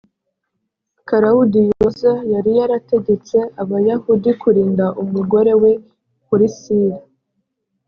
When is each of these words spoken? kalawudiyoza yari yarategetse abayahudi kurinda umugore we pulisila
kalawudiyoza 1.07 2.13
yari 2.33 2.51
yarategetse 2.59 3.37
abayahudi 3.61 4.29
kurinda 4.41 4.85
umugore 5.01 5.51
we 5.61 5.71
pulisila 6.27 6.97